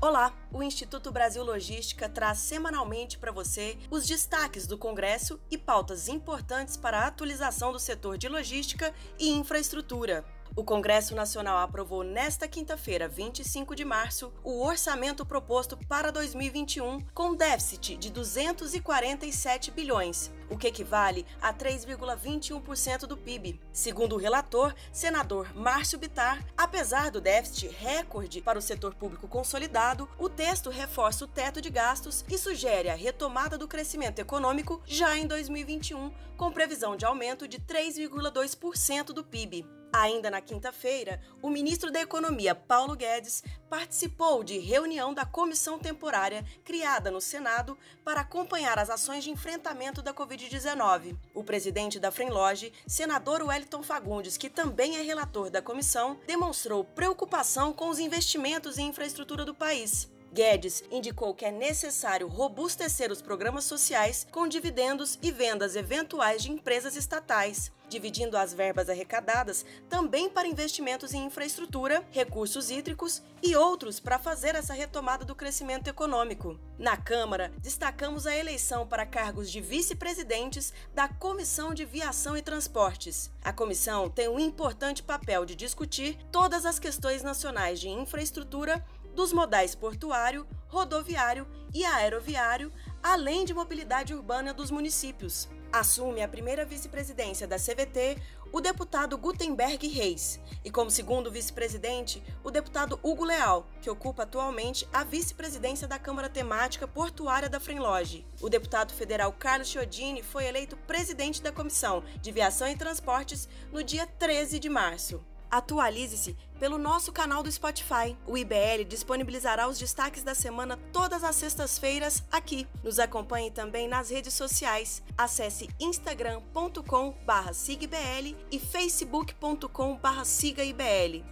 Olá! 0.00 0.32
O 0.52 0.62
Instituto 0.62 1.10
Brasil 1.10 1.42
Logística 1.42 2.08
traz 2.08 2.38
semanalmente 2.38 3.18
para 3.18 3.32
você 3.32 3.76
os 3.90 4.06
destaques 4.06 4.64
do 4.64 4.78
Congresso 4.78 5.40
e 5.50 5.58
pautas 5.58 6.06
importantes 6.06 6.76
para 6.76 7.00
a 7.00 7.06
atualização 7.08 7.72
do 7.72 7.80
setor 7.80 8.16
de 8.16 8.28
logística 8.28 8.94
e 9.18 9.28
infraestrutura. 9.28 10.24
O 10.58 10.64
Congresso 10.64 11.14
Nacional 11.14 11.58
aprovou 11.58 12.02
nesta 12.02 12.48
quinta-feira, 12.48 13.06
25 13.06 13.76
de 13.76 13.84
março, 13.84 14.32
o 14.42 14.60
orçamento 14.60 15.24
proposto 15.24 15.76
para 15.86 16.10
2021 16.10 17.00
com 17.14 17.32
déficit 17.32 17.96
de 17.96 18.10
247 18.10 19.70
bilhões, 19.70 20.32
o 20.50 20.58
que 20.58 20.66
equivale 20.66 21.24
a 21.40 21.54
3,21% 21.54 23.06
do 23.06 23.16
PIB. 23.16 23.60
Segundo 23.72 24.16
o 24.16 24.18
relator, 24.18 24.74
senador 24.92 25.54
Márcio 25.54 25.96
Bitar, 25.96 26.44
apesar 26.56 27.12
do 27.12 27.20
déficit 27.20 27.68
recorde 27.68 28.40
para 28.40 28.58
o 28.58 28.62
setor 28.62 28.96
público 28.96 29.28
consolidado, 29.28 30.08
o 30.18 30.28
texto 30.28 30.70
reforça 30.70 31.24
o 31.24 31.28
teto 31.28 31.60
de 31.60 31.70
gastos 31.70 32.24
e 32.28 32.36
sugere 32.36 32.90
a 32.90 32.96
retomada 32.96 33.56
do 33.56 33.68
crescimento 33.68 34.18
econômico 34.18 34.82
já 34.84 35.16
em 35.16 35.24
2021, 35.24 36.10
com 36.36 36.50
previsão 36.50 36.96
de 36.96 37.04
aumento 37.04 37.46
de 37.46 37.60
3,2% 37.60 39.12
do 39.12 39.22
PIB. 39.22 39.77
Ainda 39.92 40.30
na 40.30 40.40
quinta-feira, 40.40 41.20
o 41.40 41.48
ministro 41.48 41.90
da 41.90 42.00
Economia, 42.00 42.54
Paulo 42.54 42.94
Guedes, 42.94 43.42
participou 43.70 44.44
de 44.44 44.58
reunião 44.58 45.14
da 45.14 45.24
comissão 45.24 45.78
temporária 45.78 46.44
criada 46.62 47.10
no 47.10 47.20
Senado 47.20 47.76
para 48.04 48.20
acompanhar 48.20 48.78
as 48.78 48.90
ações 48.90 49.24
de 49.24 49.30
enfrentamento 49.30 50.02
da 50.02 50.12
Covid-19. 50.12 51.16
O 51.34 51.42
presidente 51.42 51.98
da 51.98 52.10
Fremloge, 52.10 52.72
senador 52.86 53.42
Wellington 53.42 53.82
Fagundes, 53.82 54.36
que 54.36 54.50
também 54.50 54.96
é 54.96 55.02
relator 55.02 55.48
da 55.48 55.62
comissão, 55.62 56.18
demonstrou 56.26 56.84
preocupação 56.84 57.72
com 57.72 57.88
os 57.88 57.98
investimentos 57.98 58.76
em 58.76 58.88
infraestrutura 58.88 59.44
do 59.44 59.54
país. 59.54 60.10
Guedes 60.32 60.84
indicou 60.90 61.34
que 61.34 61.44
é 61.44 61.50
necessário 61.50 62.28
robustecer 62.28 63.10
os 63.10 63.22
programas 63.22 63.64
sociais 63.64 64.26
com 64.30 64.46
dividendos 64.46 65.18
e 65.22 65.32
vendas 65.32 65.74
eventuais 65.74 66.42
de 66.42 66.50
empresas 66.50 66.96
estatais, 66.96 67.72
dividindo 67.88 68.36
as 68.36 68.52
verbas 68.52 68.88
arrecadadas 68.88 69.64
também 69.88 70.28
para 70.28 70.48
investimentos 70.48 71.14
em 71.14 71.24
infraestrutura, 71.24 72.04
recursos 72.10 72.70
hídricos 72.70 73.22
e 73.42 73.56
outros 73.56 74.00
para 74.00 74.18
fazer 74.18 74.54
essa 74.54 74.74
retomada 74.74 75.24
do 75.24 75.34
crescimento 75.34 75.88
econômico. 75.88 76.58
Na 76.78 76.96
Câmara, 76.96 77.52
destacamos 77.58 78.26
a 78.26 78.36
eleição 78.36 78.86
para 78.86 79.06
cargos 79.06 79.50
de 79.50 79.60
vice-presidentes 79.60 80.72
da 80.94 81.08
Comissão 81.08 81.74
de 81.74 81.84
Viação 81.84 82.36
e 82.36 82.42
Transportes. 82.42 83.30
A 83.42 83.52
comissão 83.52 84.08
tem 84.08 84.28
um 84.28 84.38
importante 84.38 85.02
papel 85.02 85.44
de 85.44 85.54
discutir 85.54 86.18
todas 86.30 86.64
as 86.66 86.78
questões 86.78 87.22
nacionais 87.22 87.80
de 87.80 87.88
infraestrutura 87.88 88.84
dos 89.14 89.32
modais 89.32 89.74
portuário, 89.74 90.46
rodoviário 90.68 91.46
e 91.74 91.84
aeroviário, 91.84 92.72
além 93.02 93.44
de 93.44 93.52
mobilidade 93.52 94.14
urbana 94.14 94.54
dos 94.54 94.70
municípios. 94.70 95.48
Assume 95.72 96.22
a 96.22 96.28
primeira 96.28 96.64
vice-presidência 96.64 97.46
da 97.46 97.56
CVT 97.56 98.16
o 98.50 98.60
deputado 98.60 99.18
Gutenberg 99.18 99.86
Reis 99.88 100.40
e, 100.64 100.70
como 100.70 100.90
segundo 100.90 101.30
vice-presidente, 101.30 102.22
o 102.42 102.50
deputado 102.50 102.98
Hugo 103.02 103.24
Leal, 103.24 103.66
que 103.82 103.90
ocupa 103.90 104.22
atualmente 104.22 104.88
a 104.92 105.04
vice-presidência 105.04 105.86
da 105.86 105.98
Câmara 105.98 106.28
Temática 106.28 106.88
Portuária 106.88 107.48
da 107.48 107.60
Fremloge. 107.60 108.24
O 108.40 108.48
deputado 108.48 108.92
federal 108.92 109.32
Carlos 109.32 109.68
Chiodini 109.68 110.22
foi 110.22 110.46
eleito 110.46 110.76
presidente 110.78 111.42
da 111.42 111.52
Comissão 111.52 112.02
de 112.22 112.32
Viação 112.32 112.68
e 112.68 112.76
Transportes 112.76 113.48
no 113.70 113.84
dia 113.84 114.06
13 114.06 114.58
de 114.58 114.68
março. 114.68 115.22
Atualize-se 115.50 116.36
pelo 116.58 116.78
nosso 116.78 117.12
canal 117.12 117.42
do 117.42 117.50
Spotify. 117.50 118.14
O 118.26 118.36
IBL 118.36 118.84
disponibilizará 118.86 119.66
os 119.68 119.78
destaques 119.78 120.22
da 120.22 120.34
semana 120.34 120.78
todas 120.92 121.24
as 121.24 121.36
sextas-feiras 121.36 122.22
aqui. 122.30 122.68
Nos 122.82 122.98
acompanhe 122.98 123.50
também 123.50 123.88
nas 123.88 124.10
redes 124.10 124.34
sociais. 124.34 125.02
Acesse 125.16 125.70
instagram.com/sigbl 125.80 128.36
e 128.50 128.58
facebook.com/sigaibl. 128.58 131.24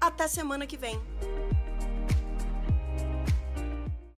Até 0.00 0.28
semana 0.28 0.64
que 0.66 0.76
vem. 0.76 1.00